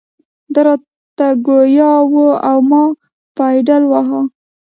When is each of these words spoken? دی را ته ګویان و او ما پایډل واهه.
دی 0.53 0.61
را 0.65 0.75
ته 1.17 1.27
ګویان 1.47 1.99
و 2.13 2.15
او 2.49 2.57
ما 2.69 2.83
پایډل 3.35 3.83
واهه. 3.87 4.21